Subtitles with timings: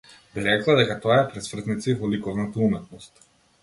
[0.37, 3.27] Би рекла дека тоа е пресвртница и во ликовната уметност.